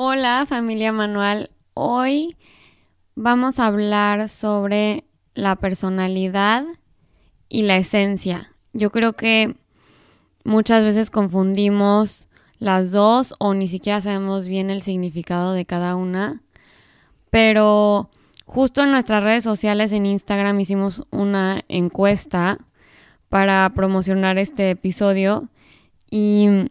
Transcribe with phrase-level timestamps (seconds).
[0.00, 2.36] Hola familia Manual, hoy
[3.16, 5.02] vamos a hablar sobre
[5.34, 6.64] la personalidad
[7.48, 8.52] y la esencia.
[8.72, 9.56] Yo creo que
[10.44, 12.28] muchas veces confundimos
[12.60, 16.42] las dos o ni siquiera sabemos bien el significado de cada una,
[17.30, 18.08] pero
[18.46, 22.58] justo en nuestras redes sociales en Instagram hicimos una encuesta
[23.28, 25.48] para promocionar este episodio
[26.08, 26.70] y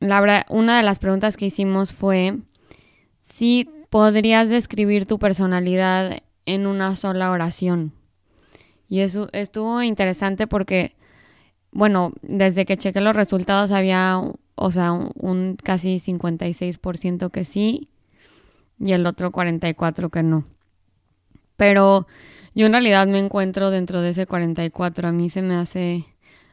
[0.00, 2.38] una de las preguntas que hicimos fue
[3.32, 7.94] si podrías describir tu personalidad en una sola oración.
[8.88, 10.96] Y eso estuvo interesante porque,
[11.70, 14.20] bueno, desde que chequé los resultados había,
[14.54, 17.88] o sea, un, un casi 56% que sí
[18.78, 20.44] y el otro 44% que no.
[21.56, 22.06] Pero
[22.54, 25.08] yo en realidad me encuentro dentro de ese 44.
[25.08, 26.04] A mí se me hace,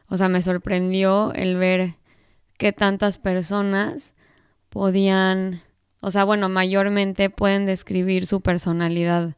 [0.08, 1.96] o sea, me sorprendió el ver
[2.56, 4.14] que tantas personas
[4.70, 5.60] podían,
[6.00, 9.36] o sea, bueno, mayormente pueden describir su personalidad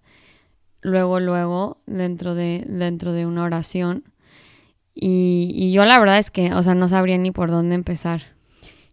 [0.81, 4.05] luego, luego, dentro de, dentro de una oración.
[4.95, 8.23] Y, y yo la verdad es que, o sea, no sabría ni por dónde empezar.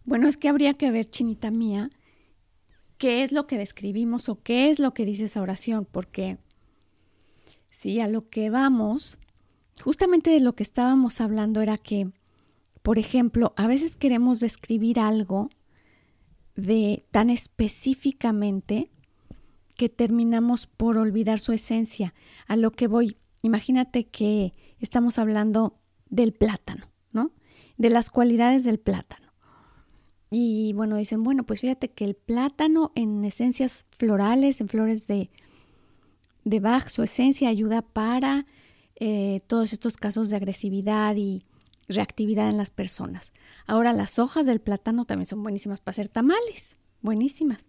[0.04, 1.90] Bueno, es que habría que ver, chinita mía,
[2.98, 6.38] qué es lo que describimos o qué es lo que dice esa oración, porque
[7.70, 9.18] si a lo que vamos,
[9.82, 12.10] justamente de lo que estábamos hablando era que,
[12.82, 15.50] por ejemplo, a veces queremos describir algo
[16.56, 18.90] de tan específicamente
[19.76, 22.14] que terminamos por olvidar su esencia.
[22.46, 25.78] A lo que voy, imagínate que estamos hablando
[26.10, 27.32] del plátano, ¿no?
[27.78, 29.32] De las cualidades del plátano.
[30.30, 35.30] Y bueno, dicen, bueno, pues fíjate que el plátano en esencias florales, en flores de,
[36.44, 38.46] de Bach, su esencia ayuda para
[38.96, 41.42] eh, todos estos casos de agresividad y
[41.90, 43.32] reactividad en las personas.
[43.66, 47.66] Ahora, las hojas del plátano también son buenísimas para hacer tamales, buenísimas.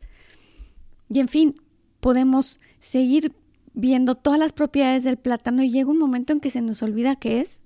[1.10, 1.56] Y en fin,
[2.00, 3.36] podemos seguir
[3.74, 7.16] viendo todas las propiedades del plátano y llega un momento en que se nos olvida
[7.16, 7.62] que es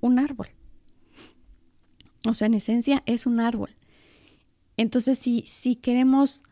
[0.00, 0.48] un árbol.
[2.26, 3.70] O sea, en esencia es un árbol.
[4.76, 6.42] Entonces, si, si queremos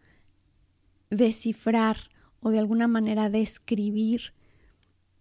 [1.11, 1.97] descifrar
[2.41, 4.35] o de alguna manera describir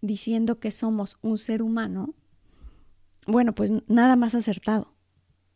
[0.00, 2.14] diciendo que somos un ser humano,
[3.26, 4.94] bueno, pues nada más acertado,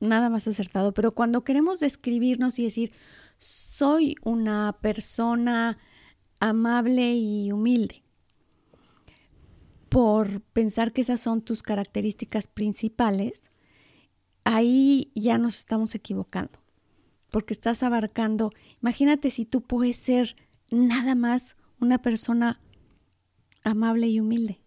[0.01, 0.93] nada más acertado.
[0.95, 2.93] Pero cuando queremos describirnos y decir,
[3.39, 5.77] soy una persona
[6.39, 8.03] amable y humilde,
[9.89, 13.51] por pensar que esas son tus características principales,
[14.45, 16.59] ahí ya nos estamos equivocando,
[17.31, 18.53] porque estás abarcando,
[18.83, 20.37] imagínate si tú puedes ser
[20.71, 22.61] nada más una persona
[23.63, 24.61] amable y humilde.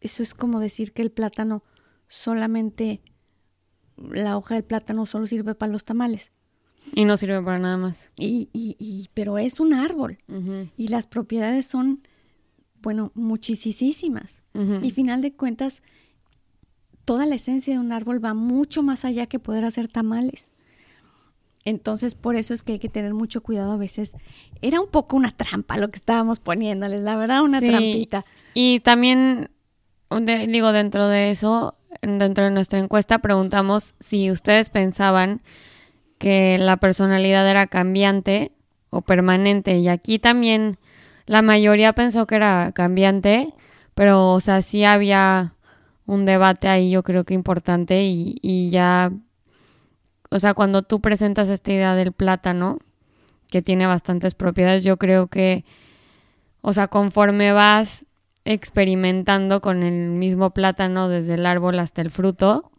[0.00, 1.62] Eso es como decir que el plátano
[2.08, 3.00] solamente,
[3.96, 6.30] la hoja del plátano solo sirve para los tamales.
[6.94, 8.04] Y no sirve para nada más.
[8.18, 10.18] Y, y, y pero es un árbol
[10.76, 12.02] y las propiedades son,
[12.80, 14.42] bueno, muchísimas.
[14.82, 15.82] Y final de cuentas,
[17.04, 20.48] toda la esencia de un árbol va mucho más allá que poder hacer tamales.
[21.64, 24.12] Entonces, por eso es que hay que tener mucho cuidado a veces.
[24.62, 27.68] Era un poco una trampa lo que estábamos poniéndoles, la verdad, una Sí.
[27.68, 28.24] trampita.
[28.54, 29.50] Y también,
[30.10, 35.42] de- digo, dentro de eso, dentro de nuestra encuesta, preguntamos si ustedes pensaban
[36.18, 38.52] que la personalidad era cambiante
[38.90, 39.78] o permanente.
[39.78, 40.78] Y aquí también
[41.26, 43.54] la mayoría pensó que era cambiante,
[43.94, 45.54] pero, o sea, sí había
[46.06, 49.12] un debate ahí, yo creo que importante, y, y ya,
[50.30, 52.78] o sea, cuando tú presentas esta idea del plátano,
[53.50, 55.64] que tiene bastantes propiedades, yo creo que,
[56.60, 58.04] o sea, conforme vas
[58.52, 62.70] experimentando con el mismo plátano desde el árbol hasta el fruto,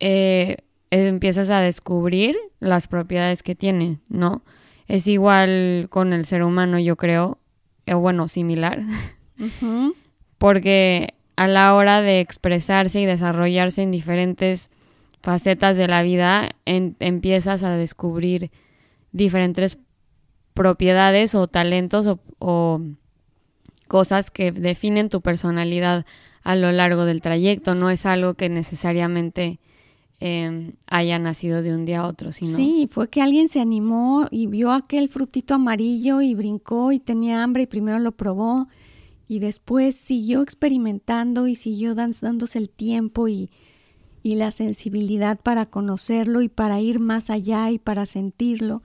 [0.00, 0.56] eh,
[0.90, 4.42] empiezas a descubrir las propiedades que tiene, ¿no?
[4.88, 7.38] Es igual con el ser humano, yo creo,
[7.92, 8.80] o bueno, similar,
[10.38, 14.70] porque a la hora de expresarse y desarrollarse en diferentes
[15.22, 18.50] facetas de la vida, en- empiezas a descubrir
[19.12, 19.78] diferentes
[20.54, 22.80] propiedades o talentos o, o
[23.86, 26.04] cosas que definen tu personalidad
[26.42, 27.74] a lo largo del trayecto.
[27.74, 29.58] No es algo que necesariamente
[30.20, 32.56] em, haya nacido de un día a otro, sino...
[32.56, 37.42] Sí, fue que alguien se animó y vio aquel frutito amarillo y brincó y tenía
[37.42, 38.68] hambre y primero lo probó
[39.28, 43.50] y después siguió experimentando y siguió dándose el tiempo y,
[44.22, 48.82] y la sensibilidad para conocerlo y para ir más allá y para sentirlo.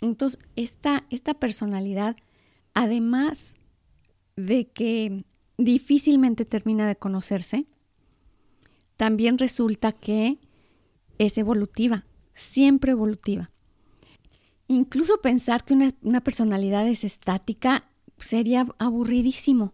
[0.00, 2.16] Entonces, esta, esta personalidad,
[2.74, 3.56] además
[4.36, 5.24] de que
[5.58, 7.66] difícilmente termina de conocerse,
[8.96, 10.38] también resulta que
[11.18, 13.50] es evolutiva, siempre evolutiva.
[14.68, 17.88] Incluso pensar que una, personalidad es estática
[18.18, 19.72] sería aburridísimo,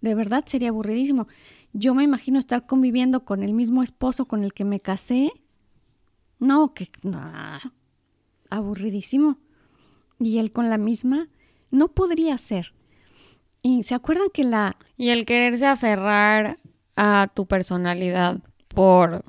[0.00, 1.26] de verdad sería aburridísimo.
[1.72, 5.32] Yo me imagino estar conviviendo con el mismo esposo con el que me casé.
[6.38, 6.90] No, que
[8.50, 9.38] aburridísimo.
[10.18, 11.28] Y él con la misma,
[11.70, 12.72] no podría ser.
[13.66, 14.76] Y se acuerdan que la...
[14.96, 16.58] Y el quererse aferrar
[16.94, 19.24] a tu personalidad por,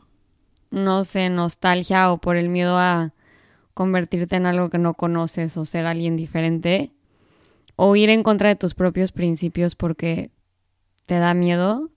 [0.70, 3.14] no sé, nostalgia o por el miedo a
[3.74, 6.92] convertirte en algo que no conoces o ser alguien diferente,
[7.78, 10.30] o ir en contra de tus propios principios porque
[11.08, 11.90] te da miedo,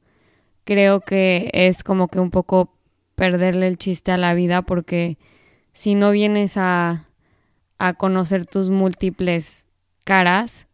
[0.64, 2.72] creo que es como que un poco
[3.16, 5.18] perderle el chiste a la vida porque
[5.74, 7.06] si no vienes a,
[7.76, 9.66] a conocer tus múltiples
[10.04, 10.66] caras,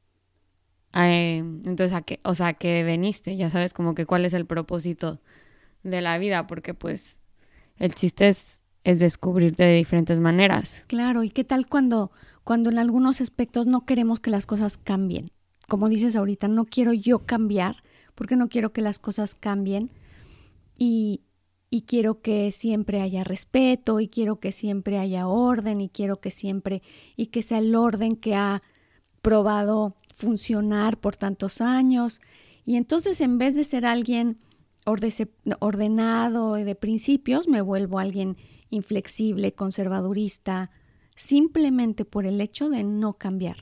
[0.96, 3.36] eh, entonces, ¿a qué, o sea, que veniste?
[3.36, 5.20] Ya sabes, como que cuál es el propósito
[5.82, 7.20] de la vida, porque pues
[7.78, 10.82] el chiste es, es descubrirte de diferentes maneras.
[10.86, 12.10] Claro, ¿y qué tal cuando,
[12.44, 15.30] cuando en algunos aspectos no queremos que las cosas cambien?
[15.68, 17.82] Como dices ahorita, no quiero yo cambiar,
[18.14, 19.90] porque no quiero que las cosas cambien
[20.78, 21.22] y,
[21.68, 26.30] y quiero que siempre haya respeto y quiero que siempre haya orden y quiero que
[26.30, 26.82] siempre
[27.16, 28.62] y que sea el orden que ha
[29.20, 32.20] probado funcionar por tantos años.
[32.64, 34.38] Y entonces en vez de ser alguien
[35.60, 38.36] ordenado de principios, me vuelvo alguien
[38.70, 40.70] inflexible, conservadurista,
[41.14, 43.58] simplemente por el hecho de no cambiar.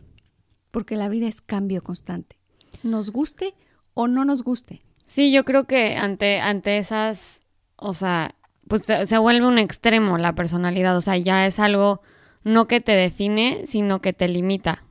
[0.70, 2.38] Porque la vida es cambio constante.
[2.82, 3.54] Nos guste
[3.92, 4.80] o no nos guste.
[5.04, 7.40] Sí, yo creo que ante, ante esas,
[7.76, 8.34] o sea,
[8.68, 12.00] pues se vuelve un extremo la personalidad, o sea, ya es algo
[12.42, 14.84] no que te define, sino que te limita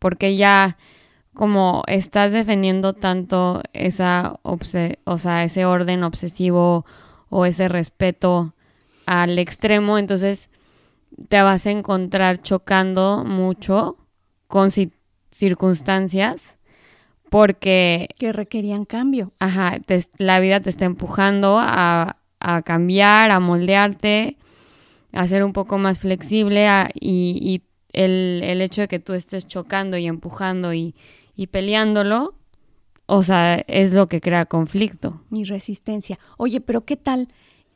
[0.00, 0.76] porque ya
[1.32, 6.84] como estás defendiendo tanto esa o sea, ese orden obsesivo
[7.28, 8.54] o ese respeto
[9.06, 10.50] al extremo, entonces
[11.28, 13.96] te vas a encontrar chocando mucho
[14.48, 14.70] con
[15.30, 16.56] circunstancias
[17.30, 18.08] porque...
[18.18, 19.32] Que requerían cambio.
[19.38, 19.78] Ajá,
[20.18, 24.36] la vida te está empujando a, a, cambiar, a moldearte,
[25.12, 27.62] a ser un poco más flexible y, y
[27.92, 30.94] el, el hecho de que tú estés chocando y empujando y,
[31.34, 32.34] y peleándolo,
[33.06, 35.22] o sea, es lo que crea conflicto.
[35.30, 36.18] Y resistencia.
[36.36, 37.28] Oye, pero ¿qué tal?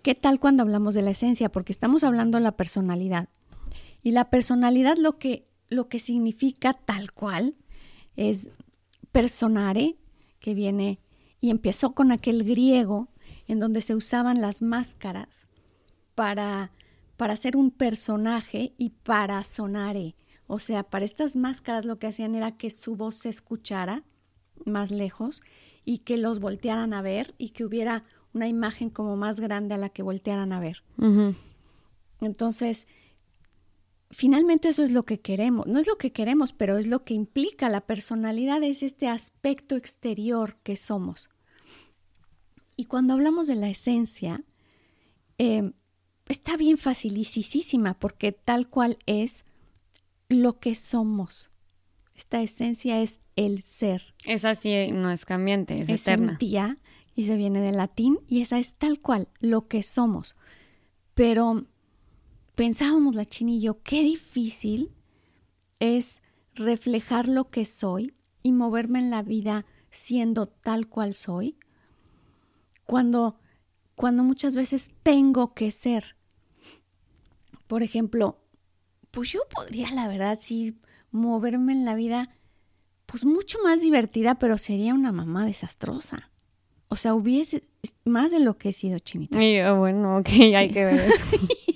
[0.03, 1.49] ¿Qué tal cuando hablamos de la esencia?
[1.49, 3.29] Porque estamos hablando de la personalidad.
[4.03, 7.55] Y la personalidad lo que, lo que significa tal cual
[8.17, 8.51] es
[9.13, 9.97] personare,
[10.41, 11.01] que viene
[11.41, 13.09] y empezó con aquel griego
[13.49, 15.47] en donde se usaban las máscaras
[16.15, 16.71] para
[17.17, 20.17] para ser un personaje y para sonare.
[20.47, 24.05] O sea, para estas máscaras lo que hacían era que su voz se escuchara
[24.65, 25.43] más lejos
[25.85, 29.79] y que los voltearan a ver y que hubiera una imagen como más grande a
[29.79, 30.83] la que voltearan a ver.
[32.21, 32.87] Entonces,
[34.11, 35.67] finalmente eso es lo que queremos.
[35.67, 39.77] No es lo que queremos, pero es lo que implica la personalidad, es este aspecto
[39.77, 41.31] exterior que somos.
[42.77, 44.43] Y cuando hablamos de la esencia,
[45.39, 45.73] eh,
[46.27, 49.45] está bien facilísima porque tal cual es
[50.29, 51.51] lo que somos.
[52.15, 54.15] Esta esencia es el ser.
[54.25, 56.39] Esa sí no es cambiante, es, eterna.
[57.15, 60.37] y se viene del latín y esa es tal cual lo que somos.
[61.15, 61.67] Pero
[62.55, 64.93] pensábamos la chinillo, qué difícil
[65.81, 66.23] es
[66.55, 71.57] reflejar lo que soy y moverme en la vida siendo tal cual soy,
[72.85, 73.39] cuando
[73.95, 76.17] cuando muchas veces tengo que ser.
[77.67, 78.39] Por ejemplo,
[79.11, 80.77] pues yo podría, la verdad, sí,
[81.11, 82.31] moverme en la vida,
[83.07, 86.31] pues mucho más divertida, pero sería una mamá desastrosa.
[86.89, 87.65] O sea, hubiese
[88.05, 89.43] más de lo que he sido chinita.
[89.43, 91.13] Y bueno, ok, hay que ver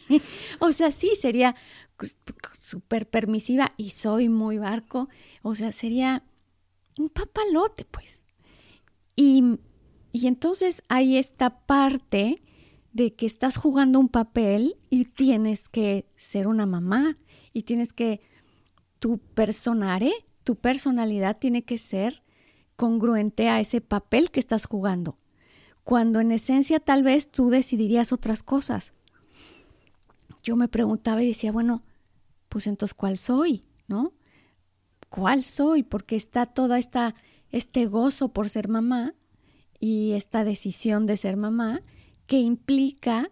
[0.61, 1.55] o sea, sí, sería
[2.59, 5.09] súper permisiva y soy muy barco.
[5.43, 6.23] O sea, sería
[6.99, 8.23] un papalote, pues.
[9.17, 9.43] Y
[10.13, 12.43] y entonces hay esta parte
[12.93, 17.15] de que estás jugando un papel y tienes que ser una mamá
[17.53, 18.21] y tienes que
[18.99, 20.13] tu personare,
[20.45, 22.23] tu personalidad tiene que ser
[22.77, 25.19] congruente a ese papel que estás jugando.
[25.85, 28.93] Cuando en esencia tal vez tú decidirías otras cosas.
[30.43, 31.83] yo me preguntaba y decía, bueno,
[32.49, 33.65] pues entonces, ¿cuál soy?
[33.87, 34.15] ¿No?
[35.11, 35.83] ¿Cuál soy?
[35.83, 37.15] Porque está toda esta,
[37.51, 39.15] este gozo por ser mamá
[39.81, 41.81] y esta decisión de ser mamá
[42.27, 43.31] que implica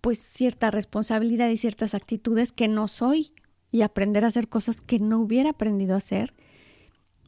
[0.00, 3.32] pues cierta responsabilidad y ciertas actitudes que no soy
[3.70, 6.34] y aprender a hacer cosas que no hubiera aprendido a hacer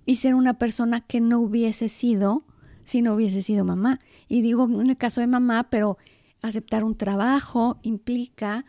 [0.06, 2.44] y ser una persona que no hubiese sido
[2.84, 3.98] si no hubiese sido mamá.
[4.28, 5.98] Y digo en el caso de mamá, pero
[6.40, 8.64] aceptar un trabajo implica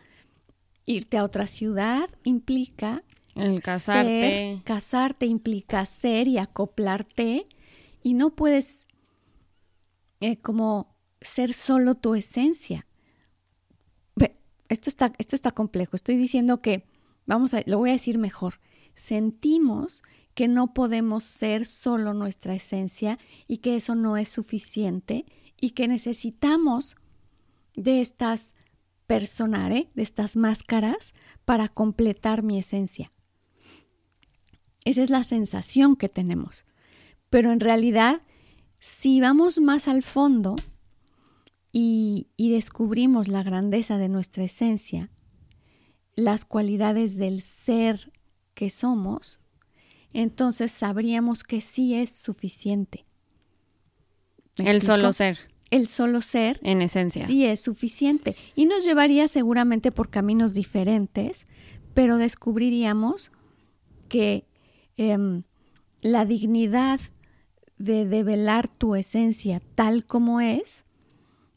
[0.86, 3.02] irte a otra ciudad, implica
[3.34, 4.60] el casarte.
[4.64, 7.46] casarte implica ser y acoplarte
[8.02, 8.83] y no puedes
[10.24, 12.86] eh, como ser solo tu esencia.
[14.70, 15.94] Esto está, esto está complejo.
[15.94, 16.86] Estoy diciendo que,
[17.26, 18.54] vamos a, lo voy a decir mejor.
[18.94, 20.02] Sentimos
[20.32, 25.26] que no podemos ser solo nuestra esencia y que eso no es suficiente
[25.60, 26.96] y que necesitamos
[27.76, 28.54] de estas
[29.06, 31.12] personare, de estas máscaras,
[31.44, 33.12] para completar mi esencia.
[34.86, 36.64] Esa es la sensación que tenemos.
[37.28, 38.22] Pero en realidad,
[38.84, 40.56] si vamos más al fondo
[41.72, 45.08] y, y descubrimos la grandeza de nuestra esencia,
[46.16, 48.12] las cualidades del ser
[48.52, 49.40] que somos,
[50.12, 53.06] entonces sabríamos que sí es suficiente.
[54.58, 55.38] El solo ser.
[55.70, 56.60] El solo ser.
[56.62, 57.26] En esencia.
[57.26, 58.36] Sí es suficiente.
[58.54, 61.46] Y nos llevaría seguramente por caminos diferentes,
[61.94, 63.32] pero descubriríamos
[64.10, 64.44] que
[64.98, 65.44] em,
[66.02, 67.00] la dignidad
[67.84, 70.84] de develar tu esencia tal como es,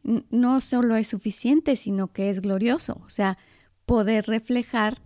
[0.03, 3.01] no solo es suficiente, sino que es glorioso.
[3.05, 3.38] O sea,
[3.86, 5.01] poder reflejar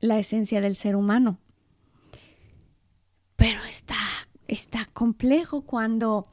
[0.00, 1.38] la esencia del ser humano.
[3.36, 3.96] Pero está,
[4.48, 6.26] está complejo cuando,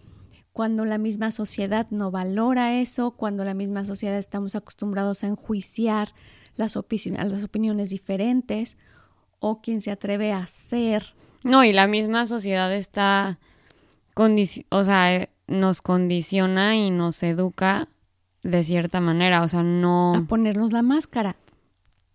[0.53, 6.13] cuando la misma sociedad no valora eso, cuando la misma sociedad estamos acostumbrados a enjuiciar
[6.55, 8.77] las, las opiniones diferentes
[9.39, 11.15] o quien se atreve a hacer.
[11.43, 13.39] No, y la misma sociedad está,
[14.15, 17.87] o sea, nos condiciona y nos educa
[18.43, 20.15] de cierta manera, o sea, no...
[20.15, 21.35] A ponernos la máscara.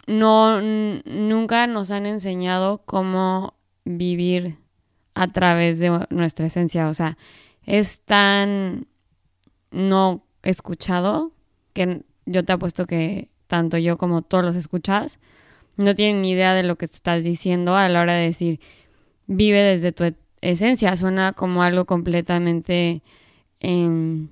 [0.06, 4.58] No, nunca nos han enseñado cómo vivir
[5.14, 6.88] a través de nuestra esencia.
[6.88, 7.16] O sea,
[7.64, 8.86] es tan
[9.70, 11.32] no escuchado
[11.72, 15.18] que yo te apuesto que tanto yo como todos los escuchas
[15.76, 18.60] no tienen ni idea de lo que estás diciendo a la hora de decir
[19.26, 20.04] vive desde tu
[20.50, 20.96] esencia.
[20.96, 23.02] Suena como algo completamente
[23.60, 24.28] em,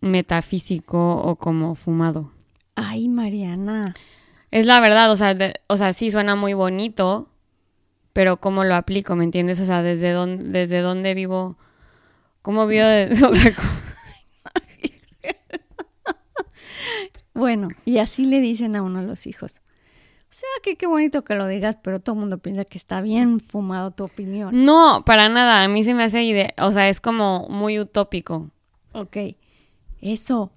[0.00, 2.30] metafísico o como fumado.
[2.74, 3.94] Ay, Mariana.
[4.50, 7.28] Es la verdad, o sea, o sea, sí suena muy bonito,
[8.12, 9.60] pero cómo lo aplico, ¿me entiendes?
[9.60, 11.56] O sea, desde dónde, desde dónde vivo,
[12.42, 13.08] cómo vivo de...
[17.34, 19.61] bueno, y así le dicen a uno los hijos.
[20.32, 23.02] O sea, que qué bonito que lo digas, pero todo el mundo piensa que está
[23.02, 24.64] bien fumado tu opinión.
[24.64, 25.62] No, para nada.
[25.62, 28.48] A mí se me hace idea, o sea, es como muy utópico.
[28.92, 29.18] Ok,
[30.00, 30.50] eso,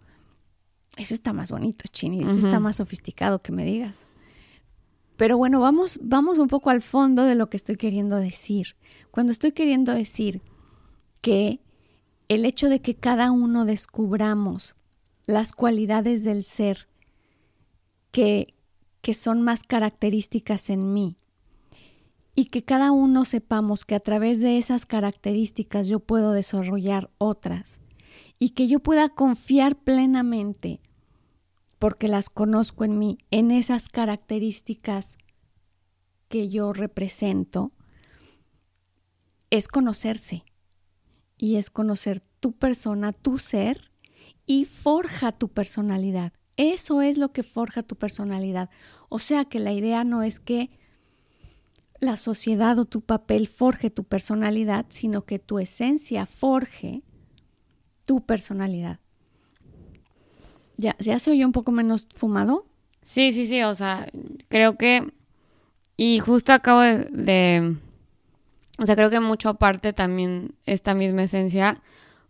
[0.95, 2.23] eso está más bonito, Chini.
[2.23, 4.05] Eso está más sofisticado que me digas.
[5.17, 8.77] Pero bueno, vamos, vamos un poco al fondo de lo que estoy queriendo decir.
[9.11, 10.41] Cuando estoy queriendo decir
[11.19, 11.59] que
[12.29, 14.77] el hecho de que cada uno descubramos
[15.25, 16.87] las cualidades del ser
[18.13, 18.54] que,
[19.05, 21.19] que son más características en mí.
[22.33, 27.79] Y que cada uno sepamos que a través de esas características yo puedo desarrollar otras.
[28.39, 30.81] Y que yo pueda confiar plenamente
[31.77, 35.19] porque las conozco en mí, en esas características
[36.27, 37.73] que yo represento,
[39.51, 40.45] es conocerse.
[41.37, 43.91] Y es conocer tu persona, tu ser
[44.47, 46.33] y forja tu personalidad.
[46.57, 48.69] Eso es lo que forja tu personalidad.
[49.09, 50.69] O sea que la idea no es que
[51.99, 57.01] la sociedad o tu papel forje tu personalidad, sino que tu esencia forje
[58.05, 58.99] tu personalidad.
[60.77, 62.65] ¿Ya, ¿Ya se oye un poco menos fumado?
[63.03, 64.07] Sí, sí, sí, o sea,
[64.49, 65.11] creo que...
[65.97, 67.77] Y justo acabo de,
[68.77, 71.81] O sea, creo que mucho aparte también esta misma esencia,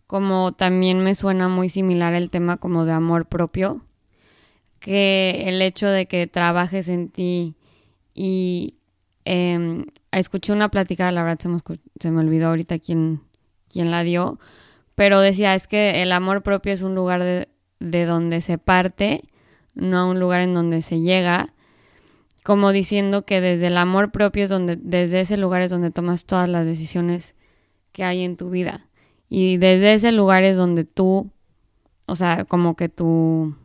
[0.06, 3.82] como también me suena muy similar el tema como de amor propio,
[4.86, 7.56] que el hecho de que trabajes en ti
[8.14, 8.74] y
[9.24, 11.58] eh, escuché una plática, la verdad se me,
[11.98, 13.20] se me olvidó ahorita quién,
[13.68, 14.38] quién la dio,
[14.94, 17.48] pero decía, es que el amor propio es un lugar de,
[17.80, 19.24] de donde se parte,
[19.74, 21.52] no un lugar en donde se llega,
[22.44, 26.26] como diciendo que desde el amor propio es donde, desde ese lugar es donde tomas
[26.26, 27.34] todas las decisiones
[27.90, 28.86] que hay en tu vida.
[29.28, 31.32] Y desde ese lugar es donde tú,
[32.06, 33.56] o sea, como que tu,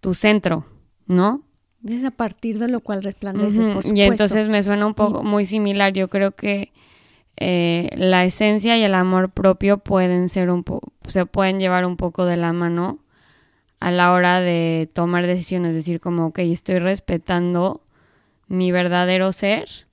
[0.00, 0.66] tu centro,
[1.06, 1.42] ¿no?
[1.86, 3.94] Es a partir de lo cual resplandeces, por supuesto.
[3.94, 5.92] Y entonces me suena un poco muy similar.
[5.92, 6.72] Yo creo que
[7.36, 11.96] eh, la esencia y el amor propio pueden ser un poco, se pueden llevar un
[11.96, 12.98] poco de la mano
[13.78, 17.82] a la hora de tomar decisiones, decir como, ok, estoy respetando
[18.46, 19.86] mi verdadero ser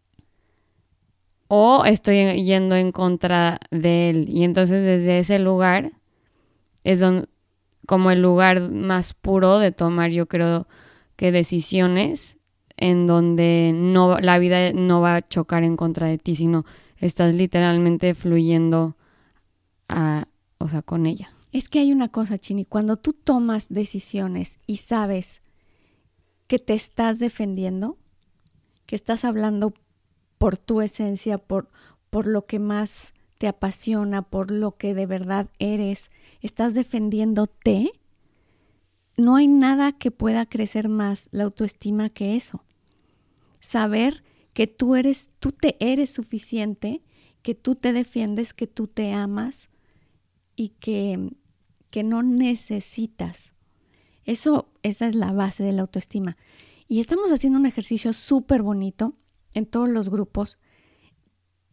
[1.47, 4.25] o estoy yendo en contra de él.
[4.27, 5.93] Y entonces desde ese lugar
[6.83, 7.29] es donde,
[7.88, 10.67] como el lugar más puro de tomar, yo creo
[11.15, 12.38] que decisiones
[12.75, 16.65] en donde no la vida no va a chocar en contra de ti, sino
[16.98, 18.98] estás literalmente fluyendo
[19.88, 20.27] a,
[20.58, 21.32] o sea, con ella.
[21.53, 25.41] Es que hay una cosa, Chini, cuando tú tomas decisiones y sabes
[26.48, 27.98] que te estás defendiendo,
[28.86, 29.74] que estás hablando
[30.38, 31.70] por tu esencia, por,
[32.10, 37.91] por lo que más te apasiona, por lo que de verdad eres, estás defendiéndote,
[39.17, 42.63] no hay nada que pueda crecer más la autoestima que eso.
[43.60, 47.01] Saber que tú eres, tú te eres suficiente,
[47.41, 49.70] que tú te defiendes, que tú te amas
[50.56, 51.32] y que,
[51.89, 53.53] que no necesitas.
[54.25, 56.38] Eso, esa es la base de la autoestima.
[56.88, 59.13] Y estamos haciendo un ejercicio súper bonito
[59.53, 60.60] en todos los grupos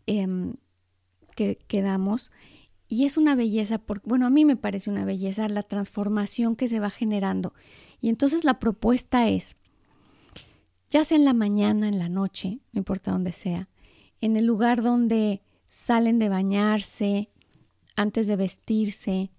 [0.06, 0.54] em,
[1.34, 2.30] que, que damos.
[2.88, 6.68] Y es una belleza, porque, bueno, a mí me parece una belleza la transformación que
[6.68, 7.54] se va generando.
[8.00, 9.56] Y entonces la propuesta es,
[10.90, 13.68] ya sea en la mañana, en la noche, no importa dónde sea,
[14.20, 17.30] en el lugar donde salen de bañarse,
[17.96, 19.30] antes de vestirse,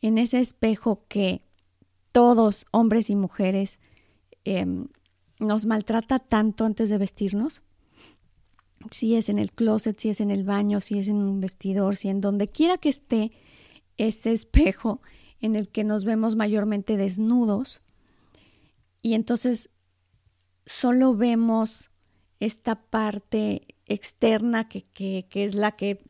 [0.00, 1.42] en ese espejo que
[2.12, 3.78] todos, hombres y mujeres,
[4.44, 4.88] em,
[5.38, 7.62] nos maltrata tanto antes de vestirnos,
[8.90, 11.96] si es en el closet, si es en el baño, si es en un vestidor,
[11.96, 13.32] si en donde quiera que esté
[13.96, 15.00] ese espejo
[15.40, 17.82] en el que nos vemos mayormente desnudos.
[19.02, 19.70] Y entonces
[20.64, 21.90] solo vemos
[22.40, 26.02] esta parte externa que, que, que, es la que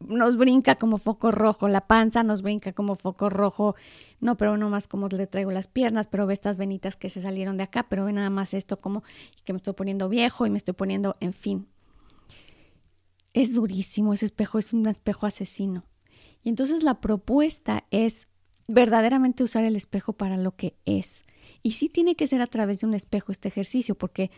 [0.00, 3.74] nos brinca como foco rojo, la panza nos brinca como foco rojo,
[4.20, 7.20] no, pero no más como le traigo las piernas, pero ve estas venitas que se
[7.20, 9.02] salieron de acá, pero ve nada más esto como
[9.44, 11.68] que me estoy poniendo viejo y me estoy poniendo, en fin,
[13.36, 15.84] es durísimo, ese espejo es un espejo asesino.
[16.42, 18.28] Y entonces la propuesta es
[18.66, 21.22] verdaderamente usar el espejo para lo que es.
[21.62, 24.30] Y sí tiene que ser a través de un espejo este ejercicio, porque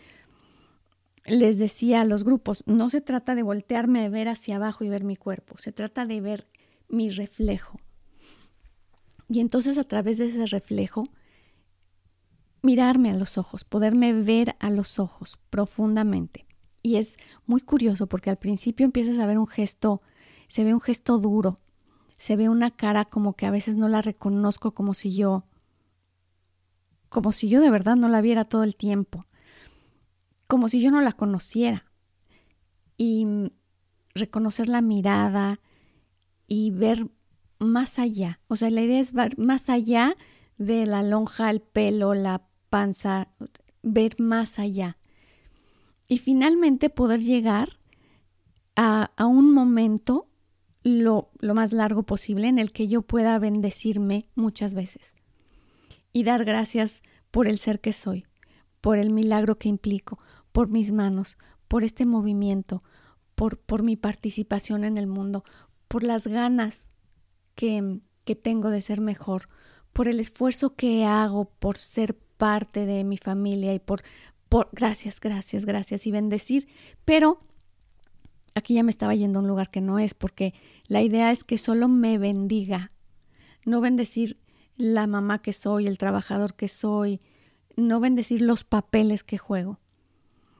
[1.26, 4.88] les decía a los grupos, no se trata de voltearme a ver hacia abajo y
[4.88, 6.48] ver mi cuerpo, se trata de ver
[6.88, 7.78] mi reflejo.
[9.28, 11.04] Y entonces a través de ese reflejo,
[12.62, 16.47] mirarme a los ojos, poderme ver a los ojos profundamente.
[16.82, 20.00] Y es muy curioso porque al principio empiezas a ver un gesto,
[20.48, 21.60] se ve un gesto duro,
[22.16, 25.44] se ve una cara como que a veces no la reconozco como si yo,
[27.08, 29.24] como si yo de verdad no la viera todo el tiempo,
[30.46, 31.84] como si yo no la conociera.
[33.00, 33.26] Y
[34.14, 35.60] reconocer la mirada
[36.48, 37.08] y ver
[37.60, 38.40] más allá.
[38.48, 40.16] O sea, la idea es ver más allá
[40.56, 43.28] de la lonja, el pelo, la panza,
[43.82, 44.97] ver más allá
[46.08, 47.78] y finalmente poder llegar
[48.74, 50.28] a, un momento
[50.82, 55.14] lo, lo más largo posible en el que yo pueda bendecirme muchas veces
[56.12, 58.26] y dar gracias por el ser que soy,
[58.80, 60.18] por el milagro que implico,
[60.52, 62.82] por mis manos, por este movimiento,
[63.34, 65.44] por, por mi participación en el mundo,
[65.88, 66.88] por las ganas
[67.54, 69.48] que, que tengo de ser mejor,
[69.92, 74.02] por el esfuerzo que hago por ser parte de mi familia y por
[74.48, 76.68] por gracias, gracias, gracias y bendecir,
[77.04, 77.40] pero
[78.54, 80.54] aquí ya me estaba yendo a un lugar que no es, porque
[80.86, 82.92] la idea es que solo me bendiga,
[83.64, 84.38] no bendecir
[84.76, 87.20] la mamá que soy, el trabajador que soy,
[87.76, 89.78] no bendecir los papeles que juego,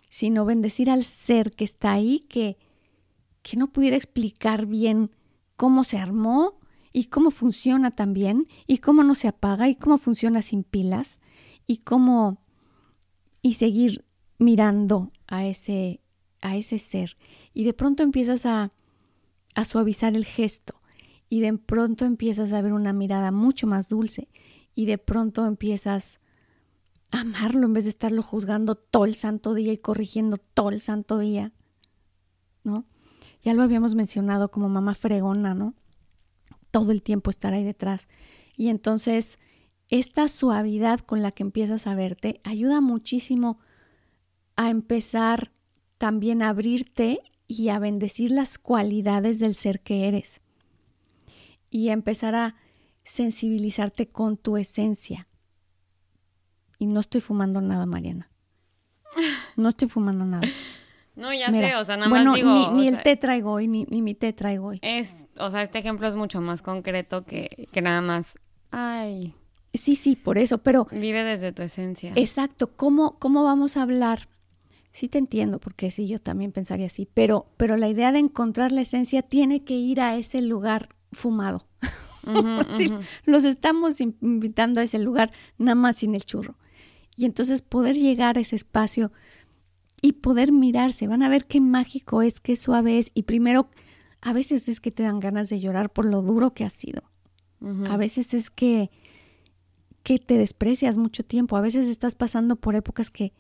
[0.09, 2.59] sino bendecir al ser que está ahí, que,
[3.43, 5.11] que no pudiera explicar bien
[5.57, 6.59] cómo se armó
[6.93, 11.19] y cómo funciona también, y cómo no se apaga, y cómo funciona sin pilas,
[11.67, 12.41] y cómo
[13.43, 14.05] y seguir
[14.39, 16.01] mirando a ese,
[16.41, 17.17] a ese ser.
[17.55, 18.73] Y de pronto empiezas a,
[19.55, 20.81] a suavizar el gesto
[21.29, 24.29] y de pronto empiezas a ver una mirada mucho más dulce
[24.75, 26.21] y de pronto empiezas
[27.11, 30.81] a amarlo en vez de estarlo juzgando todo el santo día y corrigiendo todo el
[30.81, 31.53] santo día,
[32.65, 32.87] ¿no?
[33.43, 35.75] Ya lo habíamos mencionado como mamá fregona, ¿no?
[36.71, 38.09] Todo el tiempo estar ahí detrás.
[38.57, 39.39] Y entonces
[39.89, 43.59] esta suavidad con la que empiezas a verte ayuda muchísimo
[44.57, 45.53] a empezar
[45.97, 50.41] también a abrirte y a bendecir las cualidades del ser que eres
[51.71, 52.57] y a empezar a
[53.05, 55.27] sensibilizarte con tu esencia.
[56.79, 58.31] y no estoy fumando nada, Mariana.
[59.57, 60.47] No estoy fumando nada.
[61.17, 62.73] No, ya sé, o sea, nada bueno, más digo.
[62.75, 64.79] Ni, ni el té traigo hoy, ni, ni mi té traigo hoy.
[64.83, 68.39] Es, o sea, este ejemplo es mucho más concreto que, que nada más.
[68.71, 69.35] Ay.
[69.75, 70.87] Sí, sí, por eso, pero.
[70.91, 72.13] Vive desde tu esencia.
[72.17, 72.75] Exacto.
[72.77, 74.29] ¿Cómo, cómo vamos a hablar?
[74.93, 78.73] Sí te entiendo, porque sí, yo también pensaría así, pero, pero la idea de encontrar
[78.73, 81.67] la esencia tiene que ir a ese lugar fumado.
[82.77, 82.91] sí,
[83.25, 86.57] los estamos invitando a ese lugar nada más sin el churro.
[87.17, 89.13] Y entonces poder llegar a ese espacio
[90.01, 93.11] y poder mirarse, van a ver qué mágico es, qué suave es.
[93.15, 93.69] Y primero,
[94.21, 97.03] a veces es que te dan ganas de llorar por lo duro que ha sido.
[97.89, 98.89] A veces es que,
[100.09, 101.59] que te desprecias mucho tiempo.
[101.59, 103.35] A veces estás pasando por épocas que,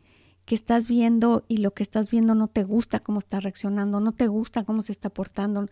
[0.45, 4.13] que estás viendo y lo que estás viendo no te gusta cómo está reaccionando, no
[4.13, 5.71] te gusta cómo se está portando,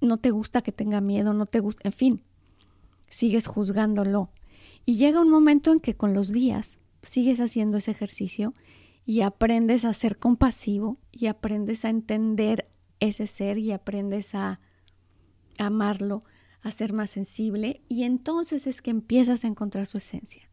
[0.00, 2.22] no te gusta que tenga miedo, no te gusta, en fin,
[3.08, 4.30] sigues juzgándolo.
[4.84, 8.54] Y llega un momento en que con los días sigues haciendo ese ejercicio
[9.04, 12.68] y aprendes a ser compasivo y aprendes a entender
[13.00, 14.60] ese ser y aprendes a
[15.58, 16.22] amarlo,
[16.62, 20.48] a ser más sensible y entonces es que empiezas a encontrar su esencia.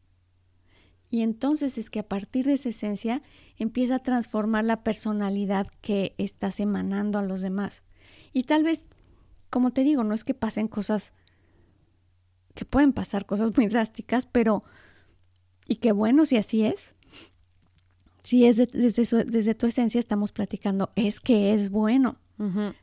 [1.12, 3.22] Y entonces es que a partir de esa esencia
[3.58, 7.84] empieza a transformar la personalidad que estás emanando a los demás.
[8.32, 8.86] Y tal vez,
[9.50, 11.14] como te digo, no es que pasen cosas,
[12.54, 14.64] que pueden pasar cosas muy drásticas, pero,
[15.68, 16.94] y qué bueno si así es,
[18.24, 22.18] si es desde, desde, tu esencia estamos platicando, es que es bueno.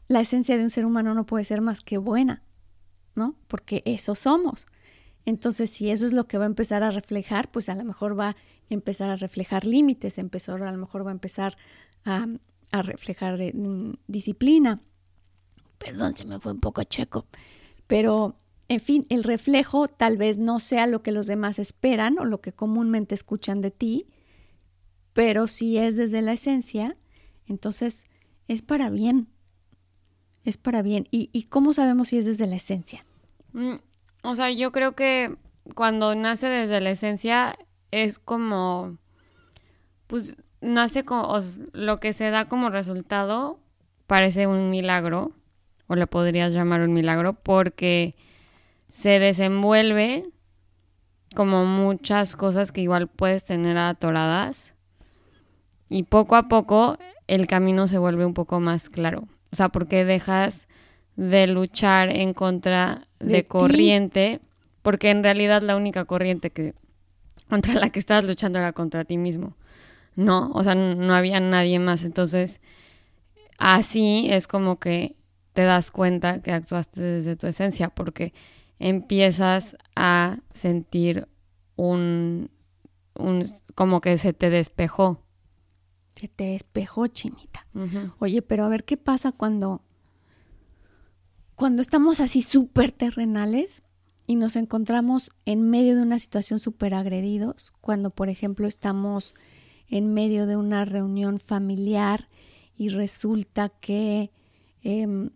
[0.08, 2.42] La esencia de un ser humano no puede ser más que buena,
[3.16, 3.34] ¿no?
[3.48, 4.66] Porque eso somos.
[5.24, 8.18] Entonces, si eso es lo que va a empezar a reflejar, pues a lo mejor
[8.18, 8.36] va a
[8.70, 11.56] empezar a reflejar límites, empezar, a lo mejor va a empezar
[12.04, 12.26] a,
[12.70, 13.38] a reflejar
[14.06, 14.80] disciplina.
[15.78, 17.26] Perdón, se me fue un poco checo.
[17.86, 18.36] Pero,
[18.68, 22.40] en fin, el reflejo tal vez no sea lo que los demás esperan o lo
[22.40, 24.06] que comúnmente escuchan de ti,
[25.16, 26.94] pero si es desde la esencia,
[27.46, 28.04] entonces
[28.48, 29.28] es para bien.
[30.44, 31.08] Es para bien.
[31.10, 33.05] ¿Y, cómo sabemos si es desde la esencia?
[33.56, 33.76] Mm,
[34.22, 35.34] o sea, yo creo que
[35.74, 37.56] cuando nace desde la esencia
[37.90, 38.98] es como,
[40.06, 41.34] pues nace como,
[41.72, 43.58] lo que se da como resultado
[44.06, 45.32] parece un milagro,
[45.86, 48.14] o le podrías llamar un milagro, porque
[48.90, 50.28] se desenvuelve
[51.34, 54.74] como muchas cosas que igual puedes tener atoradas
[55.88, 59.26] y poco a poco el camino se vuelve un poco más claro.
[59.50, 60.66] O sea, porque dejas
[61.16, 64.40] de luchar en contra de, corriente,
[64.82, 66.74] porque en realidad la única corriente que
[67.48, 69.56] contra la que estabas luchando era contra ti mismo.
[70.14, 72.02] No, o sea, no había nadie más.
[72.02, 72.60] Entonces,
[73.58, 75.14] así es como que
[75.52, 78.32] te das cuenta que actuaste desde tu esencia, porque
[78.78, 81.28] empiezas a sentir
[81.76, 82.50] un,
[83.14, 85.26] un como que se te despejó
[86.16, 87.66] se te despejó, chinita.
[88.18, 89.82] Oye, pero a ver qué pasa cuando,
[91.56, 93.82] cuando estamos así súper terrenales
[94.26, 99.34] y nos encontramos en medio de una situación súper agredidos, cuando por ejemplo estamos
[99.88, 102.28] en medio de una reunión familiar
[102.76, 104.30] y resulta que
[104.82, 105.30] em,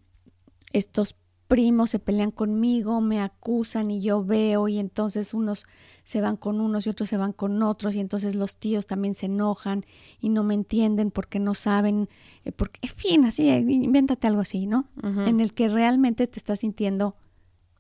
[0.73, 1.15] estos
[1.51, 5.67] primos se pelean conmigo, me acusan y yo veo y entonces unos
[6.05, 9.15] se van con unos y otros se van con otros y entonces los tíos también
[9.15, 9.85] se enojan
[10.21, 12.09] y no me entienden porque no saben,
[12.45, 14.87] eh, porque, en fin, así, eh, invéntate algo así, ¿no?
[15.03, 17.17] En el que realmente te estás sintiendo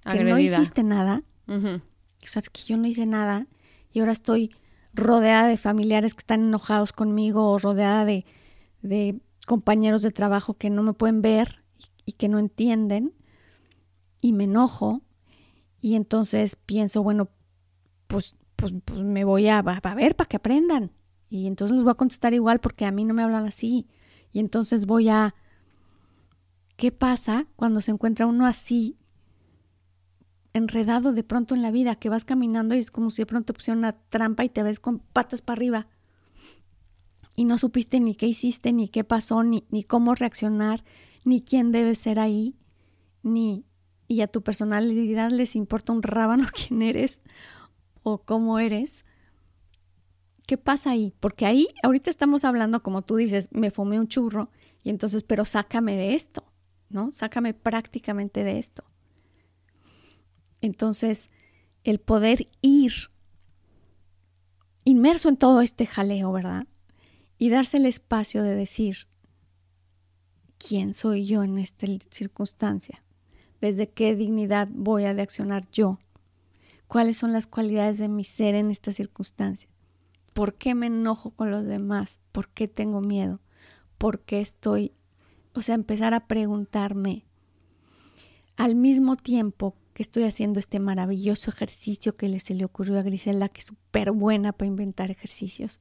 [0.04, 3.46] que no hiciste nada, o sea, que yo no hice nada
[3.92, 4.50] y ahora estoy
[4.94, 8.26] rodeada de familiares que están enojados conmigo o rodeada de,
[8.82, 11.62] de compañeros de trabajo que no me pueden ver
[12.04, 13.12] y que no entienden
[14.20, 15.02] y me enojo
[15.80, 17.30] y entonces pienso, bueno,
[18.06, 20.92] pues, pues, pues me voy a, a, ver para que aprendan.
[21.28, 23.86] Y entonces les voy a contestar igual porque a mí no me hablan así.
[24.32, 25.34] Y entonces voy a...
[26.76, 28.96] ¿Qué pasa cuando se encuentra uno así,
[30.54, 33.52] enredado de pronto en la vida, que vas caminando y es como si de pronto
[33.52, 35.88] pusiera una trampa y te ves con patas para arriba?
[37.36, 40.82] Y no supiste ni qué hiciste, ni qué pasó, ni, ni cómo reaccionar,
[41.24, 42.56] ni quién debe ser ahí,
[43.22, 43.66] ni
[44.10, 47.20] y a tu personalidad les importa un rábano quién eres
[48.02, 49.04] o cómo eres,
[50.48, 51.14] ¿qué pasa ahí?
[51.20, 54.50] Porque ahí ahorita estamos hablando, como tú dices, me fumé un churro
[54.82, 56.44] y entonces, pero sácame de esto,
[56.88, 57.12] ¿no?
[57.12, 58.82] Sácame prácticamente de esto.
[60.60, 61.30] Entonces,
[61.84, 62.92] el poder ir
[64.82, 66.66] inmerso en todo este jaleo, ¿verdad?
[67.38, 69.06] Y darse el espacio de decir,
[70.58, 73.04] ¿quién soy yo en esta circunstancia?
[73.60, 75.98] Desde qué dignidad voy a accionar yo,
[76.88, 79.70] cuáles son las cualidades de mi ser en estas circunstancias.
[80.32, 82.18] ¿Por qué me enojo con los demás?
[82.32, 83.40] ¿Por qué tengo miedo?
[83.98, 84.92] ¿Por qué estoy?
[85.54, 87.24] O sea, empezar a preguntarme
[88.56, 93.48] al mismo tiempo que estoy haciendo este maravilloso ejercicio que se le ocurrió a Griselda,
[93.48, 95.80] que es súper buena para inventar ejercicios.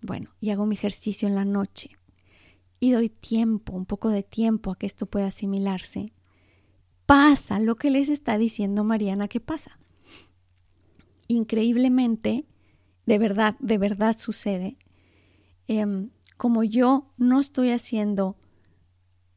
[0.00, 1.90] Bueno, y hago mi ejercicio en la noche
[2.80, 6.12] y doy tiempo, un poco de tiempo a que esto pueda asimilarse.
[7.12, 9.78] Pasa lo que les está diciendo Mariana que pasa
[11.28, 12.46] increíblemente,
[13.04, 14.78] de verdad, de verdad sucede,
[15.68, 18.36] em, como yo no estoy haciendo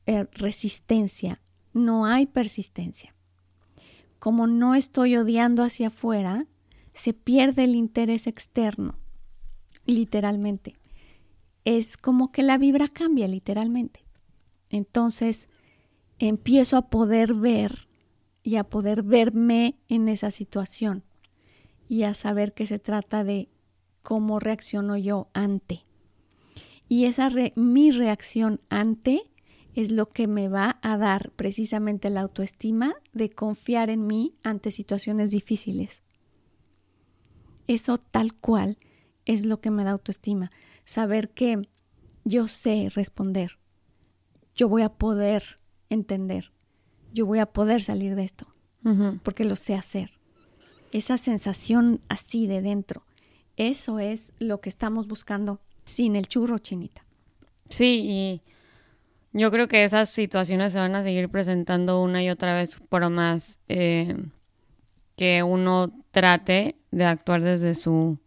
[0.06, 1.42] eh, resistencia,
[1.74, 3.14] no hay persistencia.
[4.20, 6.48] Como no estoy odiando hacia afuera,
[6.94, 8.96] se pierde el interés externo,
[9.86, 10.78] literalmente.
[11.66, 14.06] Es como que la vibra cambia, literalmente.
[14.70, 15.50] Entonces,
[16.20, 17.88] empiezo a poder ver
[18.44, 21.04] y a poder verme en esa situación
[21.88, 23.50] y a saber que se trata de
[24.02, 25.86] cómo reacciono yo ante.
[26.88, 29.24] Y esa mi reacción ante
[29.74, 34.72] es lo que me va a dar precisamente la autoestima de confiar en mí ante
[34.72, 36.02] situaciones difíciles.
[37.68, 38.78] Eso tal cual
[39.26, 40.52] es lo que me da autoestima.
[40.86, 41.68] Saber que
[42.24, 43.58] yo sé responder.
[44.56, 46.52] Yo voy a poder entender.
[47.14, 48.48] Yo voy a poder salir de esto.
[49.24, 50.12] Porque lo sé hacer
[50.98, 53.04] esa sensación así de dentro.
[53.58, 57.04] Eso es lo que estamos buscando sin el churro chinita.
[57.68, 58.42] Sí, y
[59.34, 63.10] yo creo que esas situaciones se van a seguir presentando una y otra vez por
[63.10, 64.16] más eh,
[65.18, 68.18] que uno trate de actuar desde su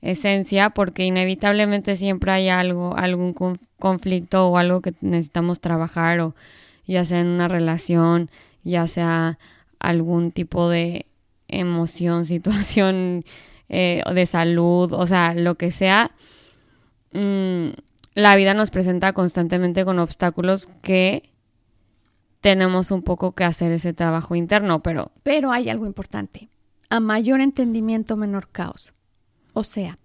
[0.00, 3.34] esencia, porque inevitablemente siempre hay algo, algún
[3.78, 6.34] conflicto o algo que necesitamos trabajar, o
[6.90, 8.30] ya sea en una relación,
[8.64, 9.38] ya sea
[9.78, 11.06] algún tipo de
[11.46, 13.24] emoción, situación
[13.68, 16.10] eh, de salud, o sea, lo que sea,
[17.12, 17.68] mm,
[18.14, 21.30] la vida nos presenta constantemente con obstáculos que
[22.40, 25.12] tenemos un poco que hacer ese trabajo interno, pero...
[25.22, 26.48] Pero hay algo importante.
[26.88, 28.94] A mayor entendimiento, menor caos.
[29.52, 29.98] O sea,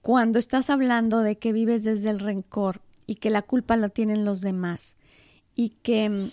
[0.00, 4.24] cuando estás hablando de que vives desde el rencor y que la culpa la tienen
[4.24, 4.96] los demás
[5.58, 6.30] y que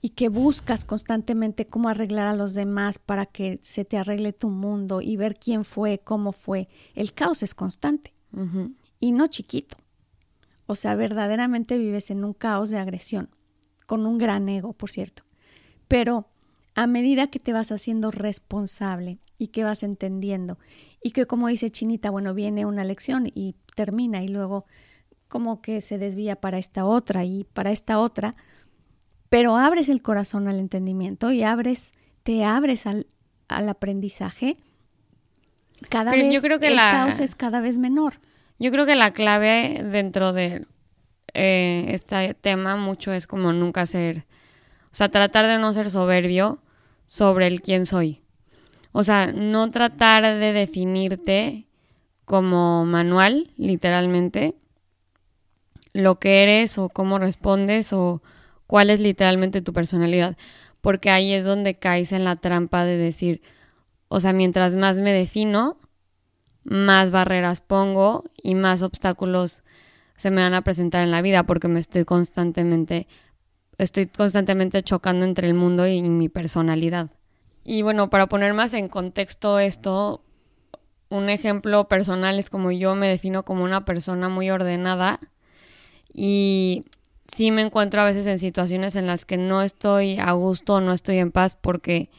[0.00, 4.50] y que buscas constantemente cómo arreglar a los demás para que se te arregle tu
[4.50, 8.12] mundo y ver quién fue, cómo fue, el caos es constante
[9.00, 9.78] y no chiquito.
[10.66, 13.30] O sea, verdaderamente vives en un caos de agresión,
[13.86, 15.22] con un gran ego, por cierto.
[15.88, 16.28] Pero
[16.74, 20.58] a medida que te vas haciendo responsable y que vas entendiendo
[21.02, 24.66] y que como dice Chinita, bueno, viene una lección y termina y luego
[25.28, 28.36] como que se desvía para esta otra y para esta otra,
[29.34, 31.92] pero abres el corazón al entendimiento y abres,
[32.22, 33.08] te abres al,
[33.48, 34.58] aprendizaje,
[35.88, 38.14] cada vez yo creo que el caos es cada vez menor.
[38.60, 40.68] Yo creo que la clave dentro de
[41.32, 44.18] eh, este tema mucho es como nunca ser,
[44.92, 46.62] o sea, tratar de no ser soberbio
[47.08, 48.22] sobre el quién soy.
[48.92, 51.66] O sea, no tratar de definirte
[52.24, 54.54] como manual, literalmente,
[55.92, 58.22] lo que eres o cómo respondes o
[58.66, 60.36] cuál es literalmente tu personalidad,
[60.80, 63.42] porque ahí es donde caes en la trampa de decir,
[64.08, 65.78] o sea, mientras más me defino,
[66.64, 69.62] más barreras pongo y más obstáculos
[70.16, 73.06] se me van a presentar en la vida porque me estoy constantemente
[73.78, 77.10] estoy constantemente chocando entre el mundo y mi personalidad.
[77.64, 80.22] Y bueno, para poner más en contexto esto,
[81.08, 85.20] un ejemplo personal es como yo me defino como una persona muy ordenada
[86.12, 86.84] y
[87.26, 90.92] sí me encuentro a veces en situaciones en las que no estoy a gusto, no
[90.92, 92.10] estoy en paz porque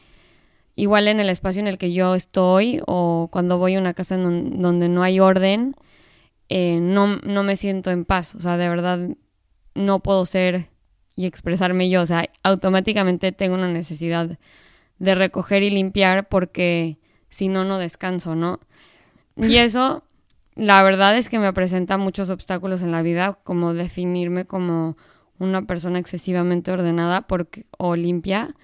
[0.74, 4.16] igual en el espacio en el que yo estoy o cuando voy a una casa
[4.16, 5.74] en donde no hay orden,
[6.48, 8.34] eh, no, no me siento en paz.
[8.34, 8.98] O sea, de verdad
[9.74, 10.68] no puedo ser
[11.16, 12.02] y expresarme yo.
[12.02, 14.38] O sea, automáticamente tengo una necesidad
[14.98, 16.98] de recoger y limpiar porque
[17.30, 18.60] si no, no descanso, ¿no?
[19.36, 20.05] Y eso
[20.56, 24.96] la verdad es que me presenta muchos obstáculos en la vida, como definirme como
[25.38, 28.54] una persona excesivamente ordenada porque, o limpia,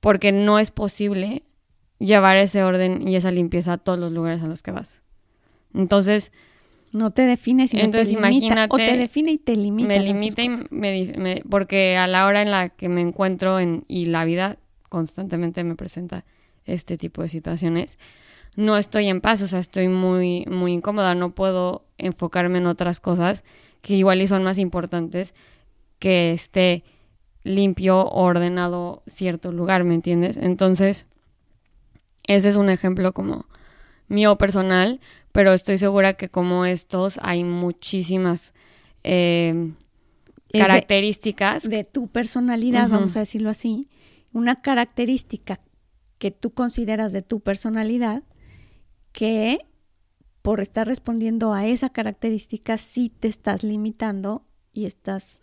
[0.00, 1.44] porque no es posible
[1.98, 4.98] llevar ese orden y esa limpieza a todos los lugares a los que vas.
[5.74, 6.32] Entonces,
[6.92, 9.88] no te defines y entonces te imagínate, o te define y te limita.
[9.88, 14.06] Me limita y me, porque a la hora en la que me encuentro en, y
[14.06, 16.24] la vida constantemente me presenta
[16.64, 17.98] este tipo de situaciones,
[18.58, 22.98] no estoy en paz, o sea, estoy muy, muy incómoda, no puedo enfocarme en otras
[22.98, 23.44] cosas
[23.82, 25.32] que igual y son más importantes
[26.00, 26.82] que esté
[27.44, 30.36] limpio, ordenado cierto lugar, ¿me entiendes?
[30.36, 31.06] Entonces,
[32.24, 33.46] Ese es un ejemplo como
[34.08, 34.98] mío personal,
[35.30, 38.54] pero estoy segura que como estos hay muchísimas
[39.04, 39.70] eh,
[40.52, 41.62] características.
[41.62, 43.88] De, tu personalidad, vamos a decirlo así,
[44.32, 45.60] una característica
[46.18, 48.24] que tú consideras de tu personalidad
[49.12, 49.66] que
[50.42, 55.40] por estar respondiendo a esa característica sí te estás limitando y estás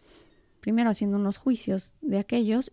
[0.62, 2.72] primero haciendo unos juicios de aquellos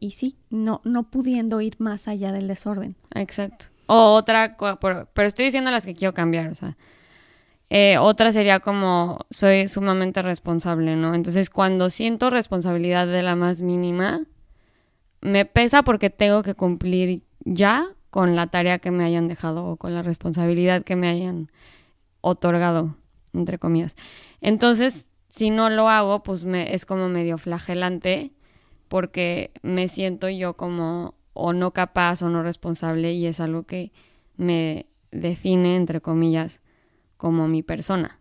[0.00, 2.96] y sí, no, no pudiendo ir más allá del desorden.
[3.14, 3.66] Exacto.
[3.86, 6.76] O otra, pero, estoy diciendo las que quiero cambiar, o sea.
[7.70, 11.14] Eh, otra sería como soy sumamente responsable, ¿no?
[11.14, 14.22] Entonces cuando siento responsabilidad de la más mínima,
[15.20, 19.76] me pesa porque tengo que cumplir ya con la tarea que me hayan dejado o
[19.76, 21.50] con la responsabilidad que me hayan
[22.20, 22.96] otorgado,
[23.32, 23.96] entre comillas.
[24.40, 28.32] Entonces, si no lo hago, pues me, es como medio flagelante
[28.88, 33.92] porque me siento yo como o no capaz o no responsable y es algo que
[34.36, 36.60] me define, entre comillas,
[37.16, 38.20] como mi persona.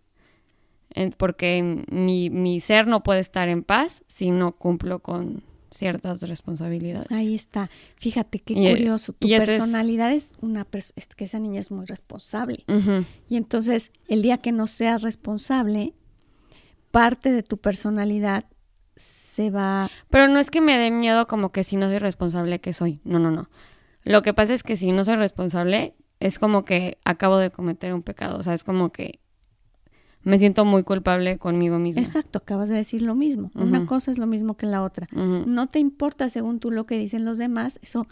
[1.17, 7.11] Porque mi, mi ser no puede estar en paz si no cumplo con ciertas responsabilidades.
[7.11, 7.69] Ahí está.
[7.95, 9.13] Fíjate qué e, curioso.
[9.13, 12.65] Tu personalidad es, una es que esa niña es muy responsable.
[13.29, 15.93] Y entonces, el día que no seas responsable,
[16.91, 18.45] parte de tu personalidad
[18.95, 19.89] se va.
[20.09, 22.99] Pero no es que me dé miedo como que si no soy responsable que soy.
[23.03, 23.49] No, no, no.
[24.03, 27.93] Lo que pasa es que si no soy responsable, es como que acabo de cometer
[27.93, 28.37] un pecado.
[28.37, 29.19] O sea, es como que
[30.27, 32.01] me siento muy culpable conmigo misma.
[32.01, 33.49] Exacto, acabas de decir lo mismo.
[33.55, 35.07] Una cosa es lo mismo que la otra.
[35.11, 38.07] No te importa según tú lo que dicen los demás, eso,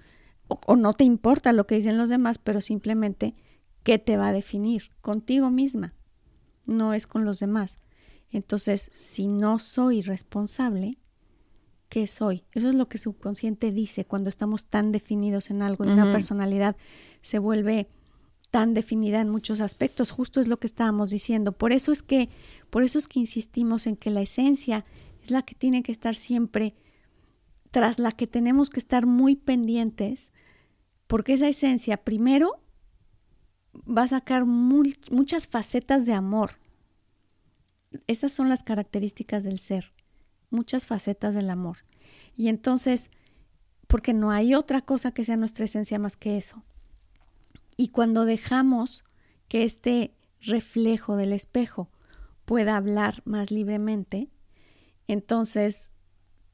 [0.47, 3.35] o, no te importa lo que dicen los demás, pero simplemente
[3.83, 5.93] qué te va a definir contigo misma,
[6.65, 7.79] no es con los demás.
[8.31, 10.97] Entonces, si no soy responsable,
[11.89, 12.45] ¿qué soy?
[12.53, 16.77] Eso es lo que subconsciente dice cuando estamos tan definidos en algo y una personalidad
[17.21, 17.89] se vuelve
[18.55, 21.51] tan definida en muchos aspectos, justo es lo que estábamos diciendo.
[21.51, 22.29] Por eso es que
[22.69, 24.85] por eso es que insistimos en que la esencia
[25.21, 26.73] es la que tiene que estar siempre
[27.71, 30.31] tras la que tenemos que estar muy pendientes,
[31.05, 32.61] porque esa esencia primero
[33.85, 36.51] va a sacar muchas facetas de amor.
[38.07, 39.91] Esas son las características del ser,
[40.49, 41.79] muchas facetas del amor.
[42.37, 43.09] Y entonces,
[43.87, 46.63] porque no hay otra cosa que sea nuestra esencia más que eso.
[47.77, 49.03] Y cuando dejamos
[49.47, 51.89] que este reflejo del espejo
[52.45, 54.29] pueda hablar más libremente,
[55.07, 55.91] entonces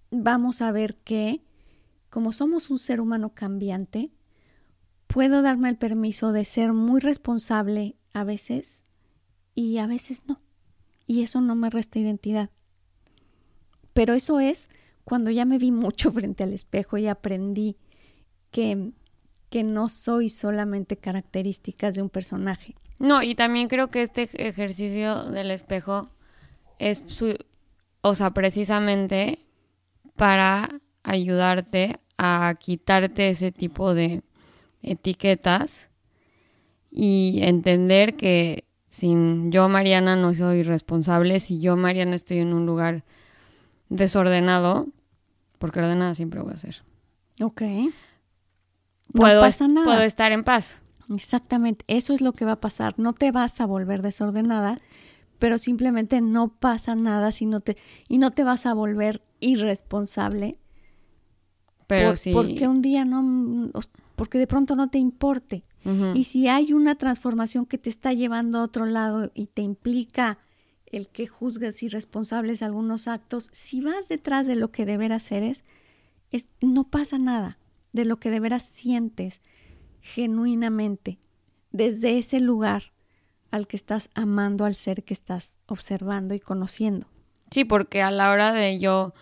[0.09, 1.43] vamos a ver que
[2.11, 4.11] como somos un ser humano cambiante,
[5.07, 8.83] puedo darme el permiso de ser muy responsable a veces
[9.55, 10.41] y a veces no.
[11.07, 12.49] Y eso no me resta identidad.
[13.93, 14.69] Pero eso es
[15.05, 17.77] cuando ya me vi mucho frente al espejo y aprendí
[18.51, 18.91] que
[19.51, 22.73] que no soy solamente características de un personaje.
[22.99, 26.09] No, y también creo que este ejercicio del espejo
[26.79, 27.37] es, su,
[27.99, 29.39] o sea, precisamente
[30.15, 30.69] para
[31.03, 34.23] ayudarte a quitarte ese tipo de
[34.81, 35.89] etiquetas
[36.89, 42.65] y entender que sin yo, Mariana, no soy responsable, si yo, Mariana, estoy en un
[42.65, 43.03] lugar
[43.89, 44.87] desordenado,
[45.59, 46.83] porque ordenada siempre voy a ser.
[47.41, 47.63] Ok
[49.11, 49.41] puedo,
[49.83, 50.77] puedo estar en paz.
[51.13, 52.97] Exactamente, eso es lo que va a pasar.
[52.97, 54.79] No te vas a volver desordenada,
[55.39, 60.57] pero simplemente no pasa nada si no te y no te vas a volver irresponsable.
[61.87, 62.31] Pero sí.
[62.31, 63.71] Porque un día no,
[64.15, 65.65] porque de pronto no te importe.
[66.13, 70.37] Y si hay una transformación que te está llevando a otro lado y te implica
[70.85, 75.63] el que juzgues irresponsables algunos actos, si vas detrás de lo que de veras eres,
[76.29, 77.57] es, no pasa nada
[77.91, 79.41] de lo que de veras sientes
[80.01, 81.19] genuinamente
[81.71, 82.93] desde ese lugar
[83.51, 87.07] al que estás amando al ser que estás observando y conociendo.
[87.49, 89.13] Sí, porque a la hora de yo,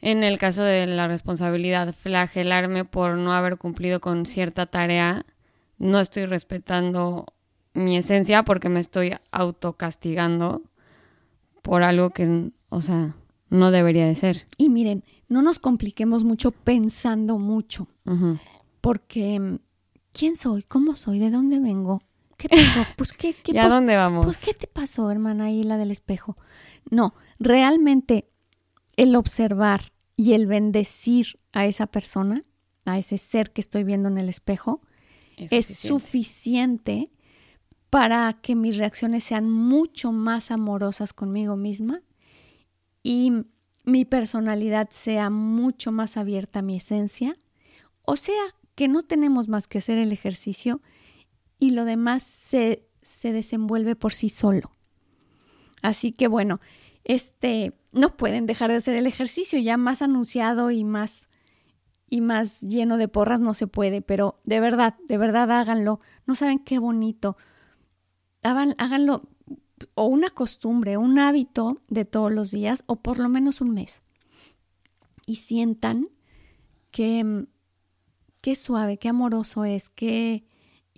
[0.00, 5.26] en el caso de la responsabilidad, flagelarme por no haber cumplido con cierta tarea,
[5.78, 7.26] no estoy respetando
[7.74, 10.62] mi esencia porque me estoy autocastigando
[11.62, 13.16] por algo que, o sea,
[13.52, 14.46] no debería de ser.
[14.56, 17.86] Y miren, no nos compliquemos mucho pensando mucho,
[18.80, 19.58] porque mm,
[20.12, 20.62] ¿quién soy?
[20.62, 21.18] ¿Cómo soy?
[21.18, 22.02] ¿De dónde vengo?
[22.38, 22.86] ¿Qué pasó?
[22.96, 24.24] Pues qué, qué ¿Y a dónde vamos?
[24.24, 26.36] Pues qué te pasó, hermana, ahí la del espejo.
[26.90, 28.26] No, realmente
[28.96, 32.44] el observar y el bendecir a esa persona,
[32.86, 34.80] a ese ser que estoy viendo en el espejo,
[35.36, 37.10] es suficiente
[37.90, 42.00] para que mis reacciones sean mucho más amorosas conmigo misma
[43.02, 43.32] y
[43.84, 47.34] mi personalidad sea mucho más abierta a mi esencia,
[48.02, 48.42] o sea,
[48.74, 50.80] que no tenemos más que hacer el ejercicio
[51.58, 54.72] y lo demás se, se desenvuelve por sí solo.
[55.82, 56.60] Así que bueno,
[57.04, 61.28] este, no pueden dejar de hacer el ejercicio, ya más anunciado y más
[62.08, 65.98] y más lleno de porras no se puede, pero de verdad, de verdad háganlo.
[66.26, 67.38] No saben qué bonito.
[68.42, 69.30] háganlo
[69.94, 74.02] o una costumbre, un hábito de todos los días o por lo menos un mes.
[75.26, 76.08] Y sientan
[76.90, 77.46] que
[78.42, 80.44] qué suave, qué amoroso es, qué,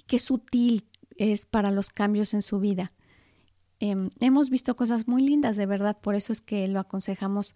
[0.06, 2.92] qué sutil es para los cambios en su vida.
[3.80, 7.54] Em, hemos visto cosas muy lindas, de verdad, por eso es que lo aconsejamos